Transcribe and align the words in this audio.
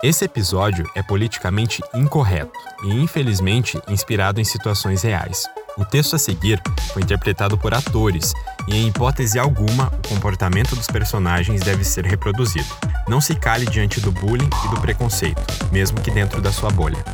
Esse 0.00 0.24
episódio 0.24 0.88
é 0.94 1.02
politicamente 1.02 1.82
incorreto 1.92 2.52
e, 2.84 2.92
infelizmente, 3.02 3.80
inspirado 3.88 4.40
em 4.40 4.44
situações 4.44 5.02
reais. 5.02 5.44
O 5.76 5.84
texto 5.84 6.14
a 6.14 6.18
seguir 6.18 6.62
foi 6.92 7.02
interpretado 7.02 7.58
por 7.58 7.74
atores 7.74 8.32
e, 8.68 8.76
em 8.76 8.86
hipótese 8.86 9.40
alguma, 9.40 9.88
o 9.88 10.08
comportamento 10.08 10.76
dos 10.76 10.86
personagens 10.86 11.62
deve 11.62 11.82
ser 11.82 12.04
reproduzido. 12.04 12.68
Não 13.08 13.20
se 13.20 13.34
cale 13.34 13.66
diante 13.66 14.00
do 14.00 14.12
bullying 14.12 14.48
e 14.66 14.68
do 14.68 14.80
preconceito, 14.80 15.42
mesmo 15.72 16.00
que 16.00 16.12
dentro 16.12 16.40
da 16.40 16.52
sua 16.52 16.70
bolha. 16.70 17.04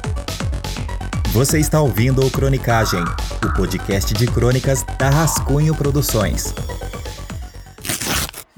Você 1.33 1.59
está 1.59 1.81
ouvindo 1.81 2.25
o 2.25 2.31
Cronicagem, 2.31 3.03
o 3.03 3.53
podcast 3.55 4.13
de 4.13 4.27
crônicas 4.27 4.83
da 4.99 5.09
Rascunho 5.09 5.75
Produções. 5.75 6.55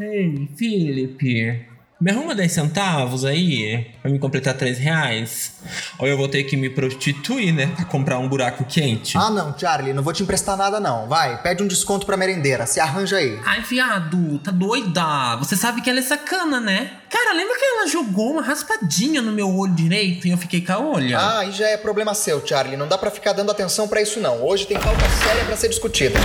Ei, 0.00 0.48
Felipe, 0.58 1.75
me 1.98 2.10
arruma 2.10 2.34
10 2.34 2.52
centavos 2.52 3.24
aí 3.24 3.86
pra 4.02 4.10
me 4.10 4.18
completar 4.18 4.54
3 4.54 4.78
reais? 4.78 5.54
Ou 5.98 6.06
eu 6.06 6.16
vou 6.16 6.28
ter 6.28 6.44
que 6.44 6.56
me 6.56 6.68
prostituir, 6.68 7.54
né? 7.54 7.72
Pra 7.74 7.84
comprar 7.86 8.18
um 8.18 8.28
buraco 8.28 8.64
quente? 8.64 9.16
Ah, 9.16 9.30
não, 9.30 9.56
Charlie, 9.58 9.94
não 9.94 10.02
vou 10.02 10.12
te 10.12 10.22
emprestar 10.22 10.56
nada, 10.56 10.78
não. 10.78 11.08
Vai, 11.08 11.40
pede 11.42 11.62
um 11.62 11.66
desconto 11.66 12.04
pra 12.04 12.16
merendeira, 12.16 12.66
se 12.66 12.78
arranja 12.80 13.16
aí. 13.16 13.40
Ai, 13.46 13.62
viado, 13.62 14.38
tá 14.40 14.50
doida? 14.50 15.36
Você 15.38 15.56
sabe 15.56 15.80
que 15.80 15.88
ela 15.88 15.98
é 15.98 16.02
sacana, 16.02 16.60
né? 16.60 16.90
Cara, 17.08 17.32
lembra 17.32 17.56
que 17.56 17.64
ela 17.64 17.86
jogou 17.86 18.32
uma 18.32 18.42
raspadinha 18.42 19.22
no 19.22 19.32
meu 19.32 19.48
olho 19.56 19.74
direito 19.74 20.28
e 20.28 20.30
eu 20.30 20.38
fiquei 20.38 20.60
com 20.60 20.72
a 20.72 20.78
olha? 20.78 21.18
Ah, 21.18 21.38
aí 21.38 21.52
já 21.52 21.66
é 21.68 21.78
problema 21.78 22.12
seu, 22.14 22.46
Charlie. 22.46 22.76
Não 22.76 22.86
dá 22.88 22.98
pra 22.98 23.10
ficar 23.10 23.32
dando 23.32 23.50
atenção 23.50 23.88
pra 23.88 24.02
isso, 24.02 24.20
não. 24.20 24.44
Hoje 24.44 24.66
tem 24.66 24.78
pauta 24.78 25.08
séria 25.24 25.44
pra 25.44 25.56
ser 25.56 25.68
discutida. 25.68 26.18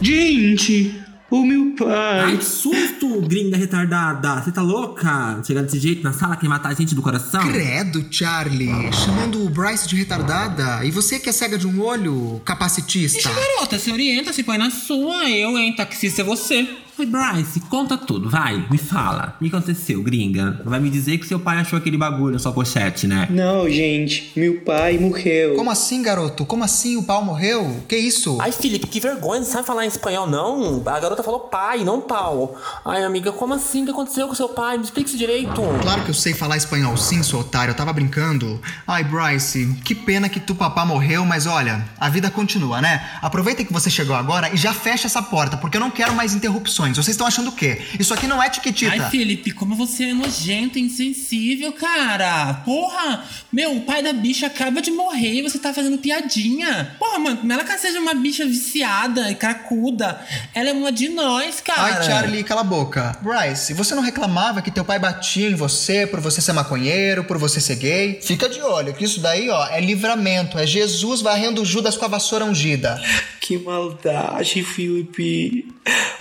Gente, 0.00 1.02
o 1.30 1.44
meu 1.44 1.74
pai. 1.76 2.20
Ai, 2.20 2.36
que 2.38 2.44
susto, 2.44 3.20
gringa 3.22 3.56
retardada. 3.56 4.42
Você 4.42 4.52
tá 4.52 4.62
louca? 4.62 5.40
Chegar 5.44 5.62
desse 5.62 5.78
jeito 5.78 6.02
na 6.02 6.12
sala, 6.12 6.36
quer 6.36 6.48
matar 6.48 6.70
a 6.70 6.74
gente 6.74 6.94
do 6.94 7.02
coração? 7.02 7.50
Credo, 7.50 8.04
Charlie. 8.10 8.92
Chamando 8.92 9.44
o 9.44 9.50
Bryce 9.50 9.88
de 9.88 9.96
retardada. 9.96 10.84
E 10.84 10.90
você 10.90 11.18
que 11.18 11.28
é 11.28 11.32
cega 11.32 11.58
de 11.58 11.66
um 11.66 11.82
olho, 11.82 12.40
capacitista. 12.44 13.18
Ixi, 13.18 13.28
garota, 13.28 13.78
se 13.78 13.90
orienta, 13.90 14.32
se 14.32 14.42
põe 14.42 14.58
na 14.58 14.70
sua. 14.70 15.28
Eu, 15.28 15.58
hein? 15.58 15.74
Taxista 15.74 16.22
é 16.22 16.24
você. 16.24 16.68
Oi, 16.98 17.04
Bryce, 17.04 17.60
conta 17.60 17.94
tudo, 17.94 18.30
vai, 18.30 18.66
me 18.70 18.78
fala. 18.78 19.36
O 19.38 19.44
que 19.44 19.54
aconteceu, 19.54 20.02
gringa? 20.02 20.62
Vai 20.64 20.80
me 20.80 20.88
dizer 20.88 21.18
que 21.18 21.26
seu 21.26 21.38
pai 21.38 21.58
achou 21.58 21.78
aquele 21.78 21.98
bagulho 21.98 22.32
na 22.32 22.38
sua 22.38 22.52
pochete, 22.52 23.06
né? 23.06 23.28
Não, 23.28 23.68
gente, 23.68 24.32
meu 24.34 24.62
pai 24.62 24.96
morreu. 24.96 25.56
Como 25.56 25.70
assim, 25.70 26.00
garoto? 26.00 26.46
Como 26.46 26.64
assim 26.64 26.96
o 26.96 27.02
pau 27.02 27.22
morreu? 27.22 27.84
Que 27.86 27.98
isso? 27.98 28.38
Ai, 28.40 28.50
Felipe, 28.50 28.86
que 28.86 28.98
vergonha, 28.98 29.40
não 29.40 29.46
sabe 29.46 29.66
falar 29.66 29.84
em 29.84 29.88
espanhol, 29.88 30.26
não? 30.26 30.82
A 30.86 30.98
garota 30.98 31.22
falou 31.22 31.40
pai, 31.40 31.84
não 31.84 32.00
pau. 32.00 32.56
Ai, 32.82 33.04
amiga, 33.04 33.30
como 33.30 33.52
assim? 33.52 33.82
O 33.82 33.84
que 33.84 33.90
aconteceu 33.90 34.26
com 34.26 34.34
seu 34.34 34.48
pai? 34.48 34.78
Me 34.78 34.84
explica 34.84 35.10
isso 35.10 35.18
direito. 35.18 35.60
Claro 35.82 36.02
que 36.02 36.10
eu 36.10 36.14
sei 36.14 36.32
falar 36.32 36.56
espanhol 36.56 36.96
sim, 36.96 37.22
seu 37.22 37.40
otário. 37.40 37.72
Eu 37.72 37.76
tava 37.76 37.92
brincando. 37.92 38.58
Ai, 38.88 39.04
Bryce, 39.04 39.66
que 39.84 39.94
pena 39.94 40.30
que 40.30 40.40
tu 40.40 40.54
papá 40.54 40.86
morreu, 40.86 41.26
mas 41.26 41.46
olha, 41.46 41.84
a 42.00 42.08
vida 42.08 42.30
continua, 42.30 42.80
né? 42.80 43.06
Aproveita 43.20 43.62
que 43.62 43.72
você 43.72 43.90
chegou 43.90 44.16
agora 44.16 44.48
e 44.54 44.56
já 44.56 44.72
fecha 44.72 45.06
essa 45.06 45.20
porta, 45.20 45.58
porque 45.58 45.76
eu 45.76 45.80
não 45.82 45.90
quero 45.90 46.14
mais 46.14 46.34
interrupções. 46.34 46.85
Vocês 46.94 47.08
estão 47.08 47.26
achando 47.26 47.48
o 47.48 47.52
quê? 47.52 47.80
Isso 47.98 48.14
aqui 48.14 48.26
não 48.26 48.42
é 48.42 48.48
tiquitita. 48.48 48.92
Ai, 48.92 49.10
Felipe, 49.10 49.50
como 49.50 49.74
você 49.74 50.04
é 50.04 50.14
nojento 50.14 50.78
e 50.78 50.82
insensível, 50.82 51.72
cara. 51.72 52.54
Porra, 52.64 53.24
meu, 53.52 53.76
o 53.76 53.80
pai 53.82 54.02
da 54.02 54.12
bicha 54.12 54.46
acaba 54.46 54.80
de 54.80 54.90
morrer 54.90 55.34
e 55.34 55.42
você 55.42 55.58
tá 55.58 55.72
fazendo 55.72 55.98
piadinha. 55.98 56.94
Porra, 56.98 57.18
mano, 57.18 57.36
como 57.38 57.52
ela 57.52 57.64
que 57.64 57.78
seja 57.78 57.98
uma 57.98 58.14
bicha 58.14 58.46
viciada 58.46 59.30
e 59.30 59.34
cracuda, 59.34 60.20
ela 60.54 60.70
é 60.70 60.72
uma 60.72 60.92
de 60.92 61.08
nós, 61.08 61.60
cara. 61.60 61.96
Ai, 61.98 62.04
Charlie, 62.04 62.44
cala 62.44 62.60
a 62.60 62.64
boca. 62.64 63.18
Bryce, 63.22 63.74
você 63.74 63.94
não 63.94 64.02
reclamava 64.02 64.62
que 64.62 64.70
teu 64.70 64.84
pai 64.84 64.98
batia 64.98 65.48
em 65.48 65.54
você 65.54 66.06
por 66.06 66.20
você 66.20 66.40
ser 66.40 66.52
maconheiro, 66.52 67.24
por 67.24 67.38
você 67.38 67.60
ser 67.60 67.76
gay? 67.76 68.20
Fica 68.22 68.48
de 68.48 68.60
olho, 68.60 68.94
que 68.94 69.04
isso 69.04 69.20
daí, 69.20 69.48
ó, 69.48 69.66
é 69.68 69.80
livramento. 69.80 70.58
É 70.58 70.66
Jesus 70.66 71.20
varrendo 71.20 71.64
Judas 71.64 71.96
com 71.96 72.04
a 72.04 72.08
vassoura 72.08 72.44
ungida. 72.44 73.00
Que 73.40 73.56
maldade, 73.58 74.62
Felipe. 74.64 75.68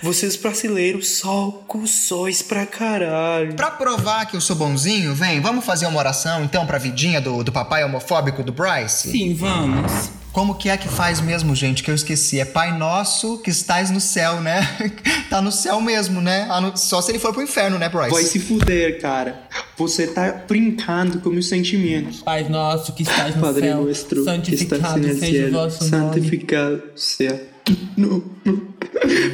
Vocês 0.02 0.38
brasileiros 0.56 1.18
só 1.18 1.52
cuzões 1.68 2.42
pra 2.42 2.66
caralho. 2.66 3.54
Pra 3.56 3.70
provar 3.72 4.26
que 4.26 4.38
eu 4.38 4.42
sou 4.42 4.56
bonzinho, 4.56 5.14
vem, 5.14 5.42
vamos 5.42 5.66
fazer 5.66 5.86
uma 5.86 6.00
oração 6.00 6.44
então 6.44 6.66
pra 6.66 6.78
vidinha 6.78 7.20
do, 7.20 7.44
do 7.44 7.52
papai 7.52 7.84
homofóbico 7.84 8.42
do 8.42 8.54
Bryce? 8.54 9.12
Sim, 9.12 9.34
vamos. 9.34 10.10
Como 10.32 10.56
que 10.56 10.70
é 10.70 10.76
que 10.76 10.88
faz 10.90 11.22
mesmo, 11.22 11.56
gente, 11.56 11.82
que 11.82 11.90
eu 11.90 11.96
esqueci? 11.96 12.42
É 12.42 12.46
Pai 12.46 12.78
Nosso 12.78 13.38
que 13.38 13.50
estás 13.50 13.90
no 13.90 14.02
céu, 14.02 14.42
né? 14.42 14.68
tá 15.30 15.42
no 15.42 15.50
céu 15.52 15.80
mesmo, 15.80 16.20
né? 16.20 16.46
Ah, 16.50 16.76
Só 16.76 17.02
se 17.02 17.12
ele 17.12 17.20
for 17.20 17.32
pro 17.32 17.42
inferno, 17.42 17.78
né, 17.80 17.88
Bryce? 17.88 18.12
Vai 18.12 18.24
se 18.24 18.40
fuder, 18.40 19.00
cara. 19.00 19.44
Você 19.78 20.08
tá 20.08 20.44
brincando 20.46 21.22
com 21.22 21.30
meus 21.30 21.48
sentimentos. 21.48 22.22
Pai 22.22 22.50
nosso 22.50 22.92
que 22.94 23.04
estás 23.04 23.34
no 23.34 23.42
Padre 23.42 23.68
céu, 23.68 23.90
estás 23.90 24.26
santificado 24.26 25.20
seja 25.20 25.48
o 25.48 25.52
vosso 25.52 25.90
nome. 25.90 26.14
santificado 26.16 26.84
seja. 26.98 27.55
Não, 27.98 28.24
não. 28.44 28.76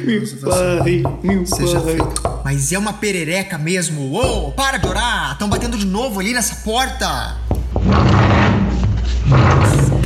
Meu 0.04 0.26
pai, 0.50 1.02
meu 1.22 1.46
Seja 1.46 1.80
pai. 1.80 1.96
feito. 1.96 2.22
Mas 2.44 2.72
é 2.72 2.78
uma 2.78 2.92
perereca 2.94 3.56
mesmo. 3.58 4.14
Ô, 4.14 4.52
para 4.52 4.78
de 4.78 4.86
orar! 4.86 5.32
Estão 5.32 5.48
batendo 5.48 5.76
de 5.78 5.86
novo 5.86 6.20
ali 6.20 6.32
nessa 6.32 6.56
porta. 6.56 7.38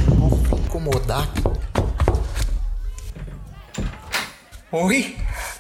Vou 0.09 0.41
incomodar. 0.64 1.28
Oi? 4.72 5.16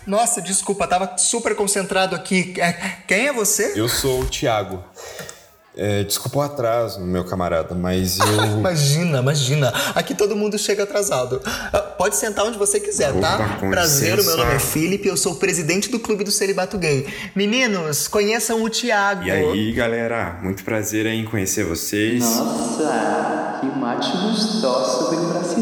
Nossa, 0.06 0.40
desculpa, 0.42 0.86
tava 0.86 1.16
super 1.18 1.54
concentrado 1.56 2.14
aqui. 2.14 2.54
É, 2.58 2.72
Quem 3.06 3.28
é 3.28 3.32
você? 3.32 3.72
Eu 3.74 3.88
sou 3.88 4.20
o 4.22 4.26
Thiago. 4.26 4.82
É, 5.76 6.04
desculpa 6.04 6.38
o 6.38 6.42
atraso, 6.42 7.00
meu 7.00 7.22
camarada, 7.24 7.74
mas 7.74 8.18
eu. 8.18 8.26
Imagina, 8.58 9.18
imagina. 9.18 9.72
Aqui 9.94 10.14
todo 10.14 10.34
mundo 10.34 10.58
chega 10.58 10.84
atrasado. 10.84 11.40
Ah, 11.44 11.80
Pode 11.96 12.16
sentar 12.16 12.44
onde 12.44 12.58
você 12.58 12.78
quiser, 12.78 13.12
tá? 13.20 13.34
Opa, 13.36 13.48
com 13.60 13.70
Prazer, 13.70 14.12
o 14.12 14.16
meu 14.16 14.24
licença. 14.24 14.36
nome 14.36 14.54
é 14.54 14.58
Felipe, 14.58 15.08
eu 15.08 15.16
sou 15.16 15.32
o 15.32 15.36
presidente 15.36 15.90
do 15.90 15.98
Clube 15.98 16.24
do 16.24 16.30
Celibato 16.30 16.76
Gay. 16.78 17.06
Meninos, 17.34 18.06
conheçam 18.06 18.62
o 18.62 18.68
Thiago. 18.70 19.24
E 19.24 19.30
aí, 19.30 19.72
galera, 19.72 20.38
muito 20.42 20.62
prazer 20.62 21.06
em 21.06 21.24
conhecer 21.24 21.64
vocês. 21.64 22.22
Nossa, 22.22 23.58
que 23.60 23.66
mate 23.78 24.10
gostoso 24.12 25.10
bem 25.10 25.20
brasileiro 25.26 25.55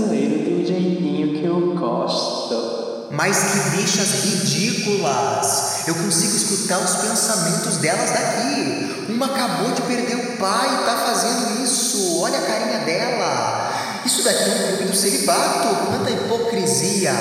Mas 3.14 3.38
que 3.38 3.76
bichas 3.76 4.24
ridículas! 4.24 5.86
Eu 5.86 5.94
consigo 5.94 6.36
escutar 6.36 6.78
os 6.80 6.96
pensamentos 6.96 7.76
delas 7.76 8.10
daqui. 8.10 9.06
Uma 9.08 9.26
acabou 9.26 9.70
de 9.70 9.82
perder 9.82 10.16
o 10.16 10.36
pai 10.36 10.66
e 10.66 10.84
tá 10.84 10.96
fazendo 11.06 11.62
isso. 11.62 12.20
Olha 12.20 12.38
a 12.38 12.42
carinha 12.42 12.80
dela. 12.80 14.02
Isso 14.04 14.22
daqui 14.24 14.50
é 14.50 14.54
um 14.54 14.66
clube 14.68 14.84
do 14.90 14.96
celibato. 14.96 15.86
Quanta 15.86 16.10
hipocrisia. 16.10 17.12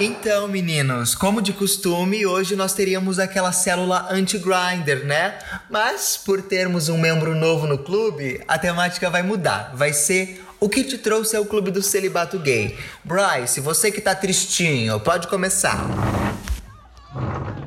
Então, 0.00 0.46
meninos, 0.48 1.14
como 1.14 1.42
de 1.42 1.52
costume, 1.52 2.26
hoje 2.26 2.54
nós 2.54 2.74
teríamos 2.74 3.18
aquela 3.18 3.50
célula 3.50 4.06
anti-grinder, 4.10 5.06
né? 5.06 5.38
Mas, 5.70 6.18
por 6.22 6.42
termos 6.42 6.88
um 6.88 6.98
membro 6.98 7.34
novo 7.34 7.66
no 7.66 7.78
clube, 7.78 8.42
a 8.46 8.58
temática 8.58 9.08
vai 9.08 9.22
mudar. 9.22 9.72
Vai 9.74 9.92
ser 9.92 10.45
o 10.60 10.68
que 10.68 10.84
te 10.84 10.98
trouxe 10.98 11.36
ao 11.36 11.44
clube 11.44 11.70
do 11.70 11.82
celibato 11.82 12.38
gay. 12.38 12.76
Bryce, 13.04 13.60
você 13.60 13.90
que 13.90 14.00
tá 14.00 14.14
tristinho, 14.14 14.98
pode 15.00 15.28
começar. 15.28 15.86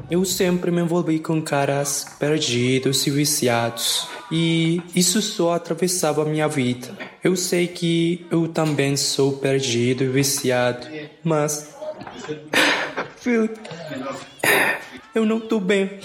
Eu 0.10 0.26
sempre 0.26 0.72
me 0.72 0.82
envolvi 0.82 1.20
com 1.20 1.42
caras 1.42 2.06
perdidos 2.18 3.06
e 3.06 3.12
viciados. 3.12 4.08
E 4.32 4.82
isso 4.96 5.22
só 5.22 5.54
atravessava 5.54 6.26
minha 6.26 6.48
vida. 6.48 6.88
Eu 7.24 7.36
sei 7.36 7.68
que 7.68 8.26
eu 8.32 8.48
também 8.48 8.98
sou 8.98 9.34
perdido 9.34 10.04
e 10.04 10.08
viciado, 10.08 10.88
mas. 11.24 11.76
Eu 15.14 15.26
não 15.26 15.40
tô 15.40 15.60
bem. 15.60 16.00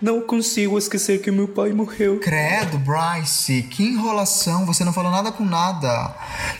Não 0.00 0.20
consigo 0.20 0.76
esquecer 0.76 1.22
que 1.22 1.30
meu 1.30 1.48
pai 1.48 1.72
morreu. 1.72 2.20
Credo, 2.20 2.76
Bryce, 2.78 3.62
que 3.62 3.82
enrolação, 3.82 4.66
você 4.66 4.84
não 4.84 4.92
falou 4.92 5.10
nada 5.10 5.32
com 5.32 5.42
nada. 5.42 6.14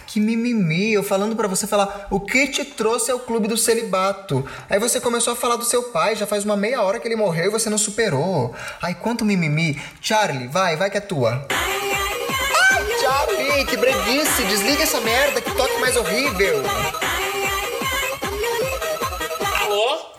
Que 0.06 0.19
mimimi, 0.19 0.94
eu 0.94 1.02
falando 1.02 1.37
pra 1.37 1.46
você 1.46 1.66
falar 1.66 2.08
o 2.11 2.19
que 2.19 2.46
te 2.46 2.64
trouxe 2.64 3.11
ao 3.11 3.19
clube 3.19 3.46
do 3.46 3.56
celibato. 3.58 4.43
Aí 4.70 4.78
você 4.78 4.99
começou 5.00 5.34
a 5.34 5.37
falar 5.37 5.56
do 5.56 5.66
seu 5.66 5.82
pai, 5.82 6.16
já 6.16 6.26
faz 6.26 6.46
uma 6.46 6.56
meia 6.56 6.81
hora 6.81 6.99
que 6.99 7.06
ele 7.06 7.14
morreu 7.14 7.46
e 7.46 7.50
você 7.50 7.69
não 7.69 7.76
superou. 7.76 8.55
Ai, 8.81 8.94
quanto 8.94 9.22
mimimi. 9.22 9.78
Charlie, 10.00 10.49
vai, 10.49 10.75
vai 10.76 10.88
que 10.88 10.96
é 10.96 11.00
tua. 11.00 11.46
Ai, 11.50 12.87
Charlie, 13.02 13.66
que 13.66 13.76
breguice, 13.76 14.44
desliga 14.44 14.82
essa 14.82 15.00
merda, 15.02 15.43
que 15.43 15.50
toque 15.50 15.78
mais 15.78 15.94
horrível. 15.94 16.62
Alô? 19.61 20.16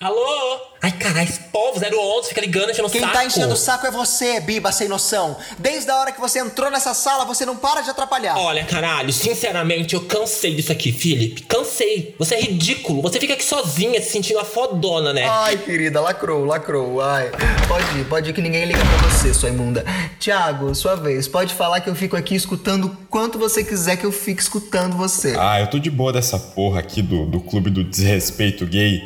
Alô? 0.00 0.60
Ai, 0.82 0.92
caralho, 0.92 1.32
povo, 1.60 1.78
011, 1.84 2.28
fica 2.28 2.40
ligando, 2.40 2.70
enchendo 2.70 2.88
o 2.88 2.90
Quem 2.90 3.00
saco. 3.02 3.12
tá 3.12 3.24
enchendo 3.24 3.52
o 3.52 3.56
saco 3.56 3.86
é 3.86 3.90
você, 3.90 4.40
Biba, 4.40 4.72
sem 4.72 4.88
noção. 4.88 5.36
Desde 5.58 5.90
a 5.90 5.96
hora 5.96 6.12
que 6.12 6.20
você 6.20 6.38
entrou 6.38 6.70
nessa 6.70 6.94
sala, 6.94 7.24
você 7.26 7.44
não 7.44 7.54
para 7.56 7.82
de 7.82 7.90
atrapalhar. 7.90 8.38
Olha, 8.38 8.64
caralho, 8.64 9.12
sinceramente, 9.12 9.94
eu 9.94 10.00
cansei 10.00 10.54
disso 10.54 10.72
aqui, 10.72 10.90
Felipe. 10.90 11.42
Cansei. 11.42 12.14
Você 12.18 12.36
é 12.36 12.40
ridículo. 12.40 13.02
Você 13.02 13.20
fica 13.20 13.34
aqui 13.34 13.44
sozinha, 13.44 14.00
se 14.00 14.10
sentindo 14.10 14.38
a 14.38 14.44
fodona, 14.44 15.12
né? 15.12 15.24
Ai, 15.28 15.58
querida, 15.58 16.00
lacrou, 16.00 16.44
lacrou. 16.46 17.00
Ai, 17.02 17.30
pode 17.68 17.98
ir, 17.98 18.04
pode 18.06 18.30
ir 18.30 18.32
que 18.32 18.40
ninguém 18.40 18.64
liga 18.64 18.80
pra 18.80 19.08
você, 19.10 19.34
sua 19.34 19.50
imunda. 19.50 19.84
Tiago, 20.18 20.74
sua 20.74 20.96
vez, 20.96 21.28
pode 21.28 21.52
falar 21.54 21.80
que 21.80 21.90
eu 21.90 21.94
fico 21.94 22.16
aqui 22.16 22.34
escutando 22.34 22.86
o 22.86 22.96
quanto 23.08 23.38
você 23.38 23.62
quiser 23.62 23.96
que 23.96 24.04
eu 24.06 24.12
fique 24.12 24.40
escutando 24.40 24.96
você. 24.96 25.34
Ah, 25.38 25.60
eu 25.60 25.66
tô 25.66 25.78
de 25.78 25.90
boa 25.90 26.12
dessa 26.12 26.38
porra 26.38 26.80
aqui 26.80 27.02
do, 27.02 27.26
do 27.26 27.40
clube 27.40 27.68
do 27.70 27.84
desrespeito 27.84 28.64
gay. 28.64 29.02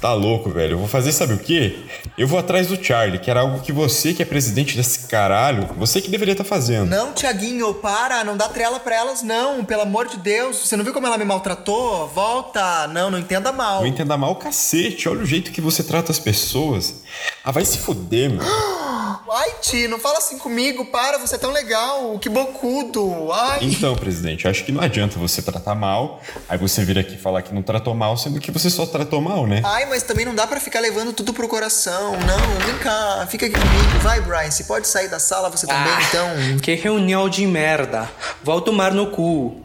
Tá 0.00 0.12
louco, 0.12 0.50
velho. 0.50 0.74
Eu 0.74 0.78
vou 0.78 0.88
fazer, 0.88 1.12
sabe 1.12 1.34
o 1.34 1.38
quê? 1.38 1.74
Eu 2.16 2.26
vou 2.26 2.38
atrás 2.38 2.68
do 2.68 2.82
Charlie, 2.82 3.18
que 3.18 3.30
era 3.30 3.40
algo 3.40 3.60
que 3.60 3.72
você, 3.72 4.12
que 4.12 4.22
é 4.22 4.26
presidente 4.26 4.76
desse 4.76 5.06
caralho, 5.06 5.68
você 5.76 6.00
que 6.00 6.10
deveria 6.10 6.32
estar 6.32 6.44
fazendo. 6.44 6.88
Não, 6.88 7.12
Tiaguinho, 7.12 7.74
para, 7.74 8.24
não 8.24 8.36
dá 8.36 8.48
trela 8.48 8.80
pra 8.80 8.96
elas, 8.96 9.22
não, 9.22 9.64
pelo 9.64 9.82
amor 9.82 10.08
de 10.08 10.16
Deus. 10.16 10.56
Você 10.58 10.76
não 10.76 10.84
viu 10.84 10.92
como 10.92 11.06
ela 11.06 11.18
me 11.18 11.24
maltratou? 11.24 12.08
Volta, 12.08 12.86
não, 12.88 13.10
não 13.10 13.18
entenda 13.18 13.52
mal. 13.52 13.80
Não 13.80 13.86
entenda 13.86 14.16
mal 14.16 14.32
o 14.32 14.36
cacete, 14.36 15.08
olha 15.08 15.20
o 15.20 15.26
jeito 15.26 15.50
que 15.50 15.60
você 15.60 15.82
trata 15.82 16.10
as 16.10 16.18
pessoas. 16.18 17.02
Ah, 17.44 17.50
vai 17.50 17.64
se 17.64 17.78
fuder, 17.78 18.30
meu. 18.30 18.44
Ai, 19.30 19.50
Ti, 19.60 19.86
não 19.88 19.98
fala 19.98 20.18
assim 20.18 20.38
comigo, 20.38 20.86
para, 20.86 21.18
você 21.18 21.34
é 21.34 21.38
tão 21.38 21.50
legal, 21.52 22.18
que 22.18 22.28
bocudo. 22.30 23.30
Ai. 23.32 23.58
Então, 23.62 23.94
presidente, 23.94 24.44
eu 24.46 24.50
acho 24.50 24.64
que 24.64 24.72
não 24.72 24.80
adianta 24.82 25.18
você 25.18 25.42
tratar 25.42 25.74
mal, 25.74 26.20
aí 26.48 26.56
você 26.56 26.82
vir 26.84 26.98
aqui 26.98 27.16
falar 27.16 27.42
que 27.42 27.52
não 27.52 27.62
tratou 27.62 27.94
mal, 27.94 28.16
sendo 28.16 28.40
que 28.40 28.50
você 28.50 28.70
só 28.70 28.86
tratou 28.86 29.20
mal, 29.20 29.46
né? 29.46 29.60
Ai, 29.64 29.86
mas 29.86 30.02
também 30.02 30.24
não 30.24 30.34
dá 30.34 30.46
pra 30.46 30.58
ficar 30.58 30.80
levando 30.80 31.12
tudo 31.12 31.34
pro 31.34 31.46
coração. 31.46 32.12
Não, 32.12 32.66
vem 32.66 32.78
cá, 32.78 33.26
fica 33.28 33.44
aqui 33.46 33.54
comigo. 33.54 33.98
Vai, 34.00 34.20
Brian, 34.22 34.50
você 34.50 34.64
pode 34.64 34.88
sair 34.88 35.08
da 35.08 35.18
sala, 35.18 35.50
você 35.50 35.66
também, 35.66 35.92
Ah, 35.92 36.02
então. 36.08 36.58
Que 36.62 36.74
reunião 36.74 37.28
de 37.28 37.46
merda. 37.46 38.10
Vou 38.42 38.60
tomar 38.62 38.92
no 38.92 39.10
cu. 39.10 39.60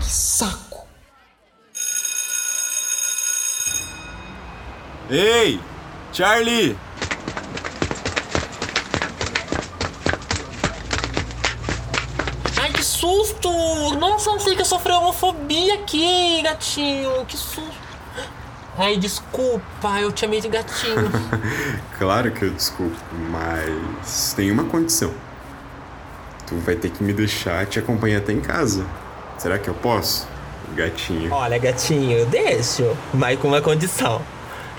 Que 0.00 0.08
saco. 0.08 0.86
Ei, 5.10 5.58
Charlie! 6.12 6.87
Susto! 12.98 13.50
Nossa, 13.98 14.30
não 14.30 14.40
sei 14.40 14.54
que 14.54 14.62
eu 14.62 14.66
sofri 14.66 14.92
homofobia 14.92 15.74
aqui, 15.74 16.42
gatinho. 16.42 17.24
Que 17.26 17.36
susto. 17.36 17.88
Ai, 18.76 18.96
desculpa, 18.96 20.00
eu 20.00 20.12
te 20.12 20.24
amei 20.24 20.40
de 20.40 20.48
gatinho. 20.48 21.10
Claro 21.98 22.30
que 22.30 22.44
eu 22.44 22.50
desculpo, 22.50 22.96
mas 23.28 24.32
tem 24.34 24.52
uma 24.52 24.62
condição. 24.62 25.12
Tu 26.46 26.54
vai 26.58 26.76
ter 26.76 26.90
que 26.90 27.02
me 27.02 27.12
deixar 27.12 27.66
te 27.66 27.80
acompanhar 27.80 28.18
até 28.18 28.32
em 28.32 28.40
casa. 28.40 28.86
Será 29.36 29.58
que 29.58 29.66
eu 29.66 29.74
posso? 29.74 30.28
Gatinho. 30.76 31.32
Olha, 31.32 31.58
gatinho, 31.58 32.18
eu 32.18 32.26
deixo, 32.26 32.96
mas 33.12 33.36
com 33.40 33.48
uma 33.48 33.60
condição. 33.60 34.22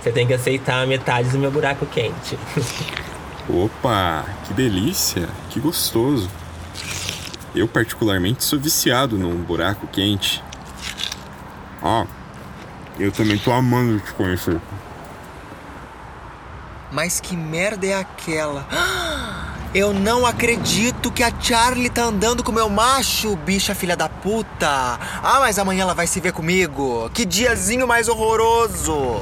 Você 0.01 0.13
tem 0.13 0.25
que 0.25 0.33
aceitar 0.33 0.81
a 0.81 0.86
metade 0.86 1.27
do 1.27 1.38
meu 1.38 1.51
buraco 1.51 1.86
quente. 1.88 2.39
Opa, 3.50 4.24
que 4.45 4.54
delícia, 4.54 5.27
que 5.50 5.60
gostoso. 5.60 6.30
Eu 7.56 7.68
particularmente 7.68 8.44
sou 8.44 8.60
viciado 8.60 9.18
num 9.18 9.36
buraco 9.38 9.88
quente. 9.88 10.44
Ó, 11.81 12.06
eu 13.00 13.12
também 13.12 13.38
tô 13.38 13.51
amando 13.51 14.00
te 14.00 14.13
conhecer. 14.13 14.60
Mas 16.92 17.19
que 17.19 17.36
merda 17.36 17.86
é 17.86 17.96
aquela? 17.96 18.68
Eu 19.72 19.94
não 19.94 20.25
acredito 20.25 21.12
que 21.12 21.22
a 21.22 21.31
Charlie 21.40 21.92
tá 21.92 22.06
andando 22.06 22.44
com 22.44 22.51
meu 22.51 22.68
macho, 22.68 23.36
bicha 23.36 23.75
filha 23.75 23.95
da 23.95 24.10
puta. 24.10 24.68
Ah, 24.68 25.38
mas 25.42 25.60
amanhã 25.60 25.84
ela 25.84 25.94
vai 25.94 26.07
se 26.07 26.19
ver 26.19 26.34
comigo. 26.34 27.07
Que 27.13 27.24
diazinho 27.24 27.88
mais 27.88 28.07
horroroso. 28.07 29.22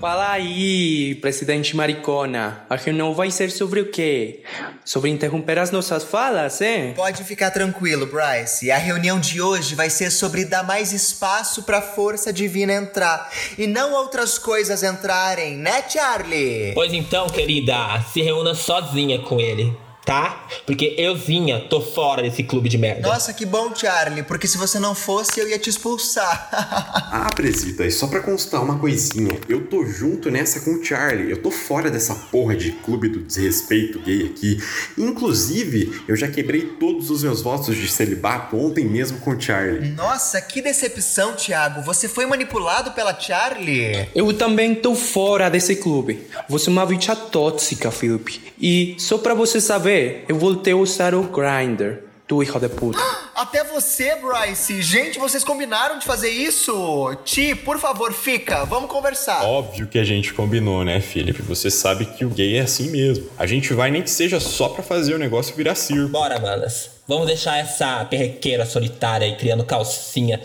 Fala 0.00 0.30
aí, 0.30 1.14
presidente 1.16 1.76
maricona. 1.76 2.64
A 2.70 2.74
reunião 2.74 3.12
vai 3.12 3.30
ser 3.30 3.50
sobre 3.50 3.80
o 3.80 3.90
quê? 3.90 4.42
Sobre 4.82 5.10
interromper 5.10 5.58
as 5.58 5.70
nossas 5.70 6.04
falas, 6.04 6.58
hein? 6.62 6.94
Pode 6.96 7.22
ficar 7.22 7.50
tranquilo, 7.50 8.06
Bryce. 8.06 8.70
A 8.70 8.78
reunião 8.78 9.20
de 9.20 9.42
hoje 9.42 9.74
vai 9.74 9.90
ser 9.90 10.10
sobre 10.10 10.46
dar 10.46 10.62
mais 10.62 10.94
espaço 10.94 11.64
pra 11.64 11.82
força 11.82 12.32
divina 12.32 12.72
entrar 12.72 13.30
e 13.58 13.66
não 13.66 13.92
outras 13.92 14.38
coisas 14.38 14.82
entrarem, 14.82 15.58
né, 15.58 15.84
Charlie? 15.86 16.72
Pois 16.72 16.94
então, 16.94 17.28
querida, 17.28 18.00
se 18.10 18.22
reúna 18.22 18.54
sozinha 18.54 19.18
com 19.18 19.38
ele, 19.38 19.70
tá? 20.04 20.46
Porque 20.66 20.94
euzinha 20.98 21.60
tô 21.68 21.80
fora 21.80 22.22
desse 22.22 22.42
clube 22.42 22.68
de 22.68 22.78
merda. 22.78 23.08
Nossa, 23.08 23.32
que 23.32 23.44
bom, 23.46 23.74
Charlie, 23.74 24.22
porque 24.22 24.46
se 24.46 24.58
você 24.58 24.78
não 24.78 24.94
fosse, 24.94 25.40
eu 25.40 25.48
ia 25.48 25.58
te 25.58 25.70
expulsar. 25.70 26.48
Ah, 27.12 27.28
presida, 27.34 27.84
e 27.84 27.90
só 27.90 28.06
pra 28.06 28.20
constar 28.20 28.62
uma 28.62 28.78
coisinha, 28.78 29.38
eu 29.48 29.66
tô 29.66 29.84
junto 29.84 30.30
nessa 30.30 30.60
com 30.60 30.74
o 30.74 30.84
Charlie. 30.84 31.30
Eu 31.30 31.42
tô 31.42 31.50
fora 31.50 31.90
dessa 31.90 32.14
porra 32.14 32.56
de 32.56 32.70
clube 32.72 33.08
do 33.08 33.20
desrespeito 33.20 33.98
gay 34.00 34.26
aqui. 34.26 34.58
Inclusive, 34.96 36.02
eu 36.06 36.16
já 36.16 36.28
quebrei 36.28 36.62
todos 36.78 37.10
os 37.10 37.22
meus 37.22 37.42
votos 37.42 37.76
de 37.76 37.88
celibato 37.88 38.56
ontem 38.56 38.84
mesmo 38.84 39.18
com 39.18 39.32
o 39.32 39.40
Charlie. 39.40 39.90
Nossa, 39.90 40.40
que 40.40 40.62
decepção, 40.62 41.34
Thiago. 41.34 41.82
Você 41.82 42.08
foi 42.08 42.26
manipulado 42.26 42.92
pela 42.92 43.18
Charlie? 43.18 44.08
Eu 44.14 44.32
também 44.32 44.74
tô 44.74 44.94
fora 44.94 45.50
desse 45.50 45.76
clube. 45.76 46.26
Você 46.48 46.70
é 46.70 46.72
uma 46.72 46.86
bicha 46.86 47.14
tóxica, 47.16 47.90
Felipe. 47.90 48.40
E 48.60 48.94
só 48.98 49.18
pra 49.18 49.34
você 49.34 49.60
saber, 49.60 49.89
eu 50.28 50.36
voltei 50.36 50.72
a 50.72 50.76
usar 50.76 51.14
o 51.14 51.22
Grindr, 51.24 52.04
tu 52.26 52.42
hijo 52.42 52.58
de 52.58 52.68
puta. 52.68 53.00
Até 53.40 53.64
você, 53.64 54.16
Bryce. 54.16 54.82
Gente, 54.82 55.18
vocês 55.18 55.42
combinaram 55.42 55.98
de 55.98 56.04
fazer 56.04 56.28
isso? 56.28 57.16
Ti, 57.24 57.54
por 57.54 57.78
favor, 57.78 58.12
fica. 58.12 58.64
Vamos 58.66 58.90
conversar. 58.90 59.42
Óbvio 59.44 59.86
que 59.86 59.98
a 59.98 60.04
gente 60.04 60.34
combinou, 60.34 60.84
né, 60.84 61.00
Felipe? 61.00 61.40
Você 61.42 61.70
sabe 61.70 62.04
que 62.04 62.24
o 62.24 62.28
gay 62.28 62.58
é 62.58 62.60
assim 62.60 62.90
mesmo. 62.90 63.30
A 63.38 63.46
gente 63.46 63.72
vai 63.72 63.90
nem 63.90 64.02
que 64.02 64.10
seja 64.10 64.38
só 64.38 64.68
pra 64.68 64.82
fazer 64.82 65.14
o 65.14 65.18
negócio 65.18 65.56
virar 65.56 65.74
circo. 65.74 66.08
Bora, 66.10 66.38
manas. 66.38 66.90
Vamos 67.08 67.26
deixar 67.26 67.56
essa 67.58 68.04
perrequeira 68.04 68.64
solitária 68.64 69.26
aí 69.26 69.34
criando 69.36 69.64
calcinha 69.64 70.40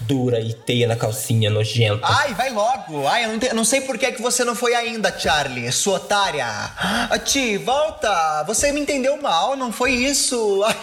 dura 0.00 0.40
e 0.40 0.52
teia 0.52 0.88
na 0.88 0.96
calcinha 0.96 1.48
nojenta. 1.48 2.00
Ai, 2.02 2.34
vai 2.34 2.50
logo. 2.50 3.06
Ai, 3.06 3.26
eu 3.26 3.28
não, 3.28 3.38
te- 3.38 3.52
não 3.54 3.64
sei 3.64 3.82
por 3.82 3.96
que, 3.96 4.10
que 4.10 4.20
você 4.20 4.42
não 4.42 4.56
foi 4.56 4.74
ainda, 4.74 5.16
Charlie, 5.16 5.70
sua 5.70 5.98
otária. 5.98 6.44
Ah, 6.44 7.16
Ti, 7.24 7.56
volta. 7.58 8.42
Você 8.48 8.72
me 8.72 8.80
entendeu 8.80 9.16
mal, 9.22 9.54
não 9.54 9.70
foi 9.70 9.92
isso. 9.92 10.64
Ai. 10.64 10.76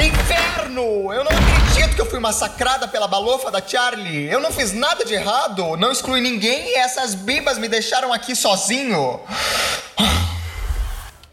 Inferno! 0.00 1.12
Eu 1.12 1.24
não 1.24 1.32
acredito 1.32 1.94
que 1.94 2.00
eu 2.00 2.06
fui 2.06 2.20
massacrada 2.20 2.86
pela 2.86 3.08
balofa 3.08 3.50
da 3.50 3.60
Charlie. 3.66 4.30
Eu 4.30 4.40
não 4.40 4.52
fiz 4.52 4.72
nada 4.72 5.04
de 5.04 5.14
errado, 5.14 5.76
não 5.76 5.90
excluí 5.90 6.20
ninguém 6.20 6.68
e 6.68 6.74
essas 6.76 7.14
bibas 7.14 7.58
me 7.58 7.68
deixaram 7.68 8.12
aqui 8.12 8.36
sozinho. 8.36 9.20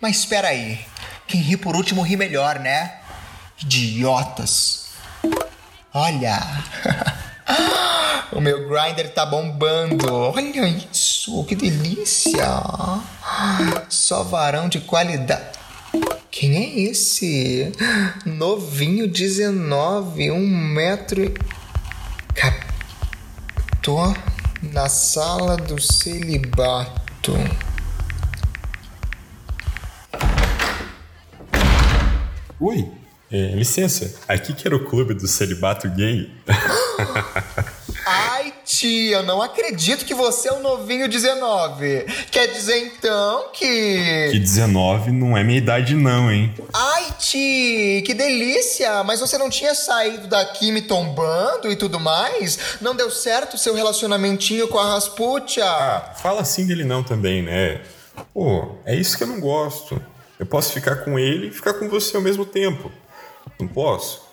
Mas 0.01 0.17
espera 0.17 0.50
aí. 0.50 0.84
Quem 1.27 1.41
ri 1.41 1.57
por 1.57 1.75
último 1.75 2.01
ri 2.01 2.17
melhor, 2.17 2.60
né? 2.60 3.00
Idiotas. 3.62 4.86
Olha. 5.93 6.39
o 8.31 8.41
meu 8.41 8.67
grinder 8.67 9.13
tá 9.13 9.25
bombando. 9.25 10.13
Olha 10.13 10.67
isso, 10.67 11.43
que 11.45 11.55
delícia. 11.55 12.48
Só 13.89 14.24
varão 14.24 14.67
de 14.67 14.79
qualidade. 14.81 15.64
Quem 16.38 16.58
é 16.58 16.89
esse? 16.89 17.72
Novinho 18.25 19.08
19, 19.08 20.32
um 20.32 20.46
metro 20.46 21.24
e... 21.24 21.34
Captou 22.34 24.13
na 24.62 24.89
sala 24.89 25.56
do 25.56 25.82
celibato. 25.82 27.32
Oi, 32.60 32.92
é, 33.32 33.56
licença. 33.56 34.20
Aqui 34.27 34.54
que 34.54 34.68
era 34.68 34.75
o 34.75 34.84
clube 34.84 35.13
do 35.13 35.30
celibato 35.30 35.89
gay. 35.92 36.30
Ai, 38.07 38.53
tia, 38.63 39.17
eu 39.17 39.24
não 39.24 39.41
acredito 39.41 40.05
que 40.05 40.13
você 40.13 40.47
é 40.47 40.53
o 40.53 40.59
novinho 40.59 41.09
19. 41.09 42.05
Quer 42.29 42.47
dizer 42.47 42.77
então 42.77 43.50
que. 43.51 44.29
Que 44.31 44.38
19 44.38 45.12
não 45.12 45.35
é 45.35 45.43
minha 45.43 45.57
idade, 45.57 45.95
não, 45.95 46.31
hein? 46.31 46.53
Ai, 46.71 47.05
ti, 47.17 48.03
que 48.05 48.13
delícia! 48.13 49.03
Mas 49.03 49.19
você 49.19 49.39
não 49.39 49.50
tinha 49.50 49.74
saído 49.74 50.27
daqui 50.27 50.71
me 50.71 50.83
tombando 50.83 51.71
e 51.71 51.75
tudo 51.75 52.00
mais? 52.00 52.77
Não 52.79 52.95
deu 52.95 53.09
certo 53.09 53.55
o 53.55 53.57
seu 53.57 53.74
relacionamentinho 53.74 54.67
com 54.67 54.77
a 54.77 54.93
Rasputia? 54.93 55.65
Ah, 55.65 56.13
fala 56.15 56.41
assim 56.41 56.67
dele 56.67 56.83
não 56.83 57.01
também, 57.01 57.41
né? 57.41 57.81
Pô, 58.31 58.75
é 58.85 58.95
isso 58.95 59.17
que 59.17 59.24
eu 59.24 59.27
não 59.27 59.39
gosto. 59.39 60.00
Eu 60.39 60.45
posso 60.45 60.71
ficar 60.74 60.97
com 60.97 61.17
ele 61.17 61.47
e 61.47 61.51
ficar 61.51 61.74
com 61.74 61.89
você 61.89 62.15
ao 62.15 62.21
mesmo 62.21 62.45
tempo. 62.45 62.91
Não 63.59 63.67
posso? 63.67 64.25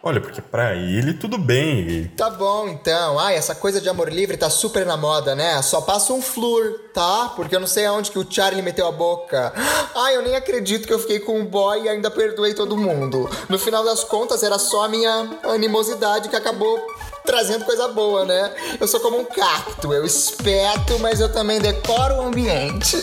Olha, 0.00 0.20
porque 0.20 0.40
pra 0.40 0.76
ele 0.76 1.12
tudo 1.12 1.36
bem. 1.36 2.04
Tá 2.16 2.30
bom, 2.30 2.68
então. 2.68 3.18
Ai, 3.18 3.34
essa 3.34 3.54
coisa 3.54 3.80
de 3.80 3.88
amor 3.88 4.08
livre 4.08 4.36
tá 4.36 4.48
super 4.48 4.86
na 4.86 4.96
moda, 4.96 5.34
né? 5.34 5.60
Só 5.60 5.80
passa 5.80 6.12
um 6.12 6.22
flur, 6.22 6.72
tá? 6.94 7.32
Porque 7.34 7.56
eu 7.56 7.60
não 7.60 7.66
sei 7.66 7.84
aonde 7.84 8.12
que 8.12 8.18
o 8.18 8.26
Charlie 8.28 8.62
meteu 8.62 8.86
a 8.86 8.92
boca. 8.92 9.52
Ai, 9.96 10.16
eu 10.16 10.22
nem 10.22 10.36
acredito 10.36 10.86
que 10.86 10.92
eu 10.92 11.00
fiquei 11.00 11.18
com 11.18 11.40
um 11.40 11.44
boy 11.44 11.82
e 11.82 11.88
ainda 11.88 12.10
perdoei 12.12 12.54
todo 12.54 12.76
mundo. 12.76 13.28
No 13.48 13.58
final 13.58 13.84
das 13.84 14.04
contas, 14.04 14.44
era 14.44 14.58
só 14.58 14.84
a 14.84 14.88
minha 14.88 15.30
animosidade 15.42 16.28
que 16.28 16.36
acabou 16.36 16.80
trazendo 17.26 17.64
coisa 17.64 17.88
boa, 17.88 18.24
né? 18.24 18.54
Eu 18.80 18.86
sou 18.86 19.00
como 19.00 19.18
um 19.18 19.24
cacto, 19.24 19.92
eu 19.92 20.04
espeto, 20.04 20.96
mas 21.00 21.20
eu 21.20 21.30
também 21.30 21.60
decoro 21.60 22.14
o 22.14 22.22
ambiente. 22.22 22.96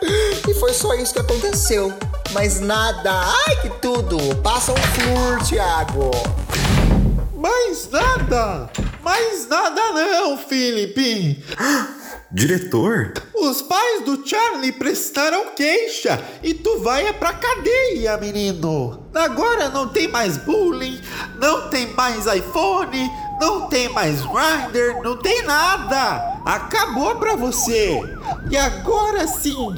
e 0.48 0.54
foi 0.54 0.74
só 0.74 0.94
isso 0.94 1.14
que 1.14 1.18
aconteceu. 1.18 1.92
Mas 2.30 2.60
nada, 2.60 3.12
ai 3.46 3.56
que 3.56 3.70
tudo! 3.80 4.16
Passa 4.36 4.72
um 4.72 4.76
flur, 4.76 5.42
Thiago! 5.46 6.10
Mais 7.34 7.88
nada! 7.90 8.70
Mais 9.02 9.48
nada 9.48 9.92
não, 9.92 10.38
Felipe! 10.38 11.42
Diretor? 12.34 13.12
Os 13.34 13.60
pais 13.60 14.06
do 14.06 14.26
Charlie 14.26 14.72
prestaram 14.72 15.54
queixa 15.54 16.18
e 16.42 16.54
tu 16.54 16.78
vai 16.78 17.06
é 17.06 17.12
pra 17.12 17.34
cadeia, 17.34 18.16
menino! 18.16 19.02
Agora 19.14 19.68
não 19.68 19.88
tem 19.88 20.08
mais 20.08 20.38
bullying, 20.38 20.98
não 21.38 21.68
tem 21.68 21.92
mais 21.92 22.24
iPhone, 22.24 23.10
não 23.38 23.68
tem 23.68 23.90
mais 23.90 24.22
Grindr, 24.22 25.02
não 25.04 25.18
tem 25.18 25.42
nada! 25.42 26.40
Acabou 26.46 27.14
pra 27.16 27.36
você! 27.36 28.00
E 28.50 28.56
agora 28.56 29.26
sim, 29.26 29.74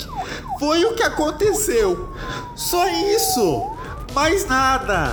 foi 0.61 0.85
o 0.85 0.95
que 0.95 1.03
aconteceu! 1.03 2.15
Só 2.55 2.89
isso! 2.89 3.69
Mais 4.15 4.47
nada! 4.47 5.13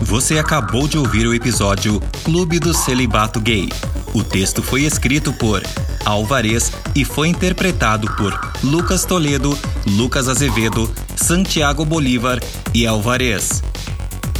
Você 0.00 0.36
acabou 0.36 0.88
de 0.88 0.98
ouvir 0.98 1.28
o 1.28 1.34
episódio 1.34 2.02
Clube 2.24 2.58
do 2.58 2.74
Celibato 2.74 3.40
Gay. 3.40 3.68
O 4.14 4.22
texto 4.22 4.62
foi 4.62 4.82
escrito 4.82 5.32
por 5.32 5.62
Alvarez 6.04 6.70
e 6.94 7.04
foi 7.04 7.28
interpretado 7.28 8.06
por 8.16 8.38
Lucas 8.62 9.04
Toledo, 9.04 9.58
Lucas 9.86 10.28
Azevedo, 10.28 10.92
Santiago 11.16 11.84
Bolívar 11.84 12.38
e 12.74 12.86
Alvarez. 12.86 13.62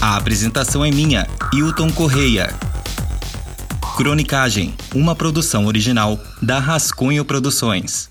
A 0.00 0.16
apresentação 0.16 0.84
é 0.84 0.90
minha, 0.90 1.26
Hilton 1.54 1.90
Correia. 1.90 2.52
Cronicagem, 3.96 4.74
uma 4.94 5.14
produção 5.14 5.66
original 5.66 6.18
da 6.40 6.58
Rascunho 6.58 7.24
Produções. 7.24 8.08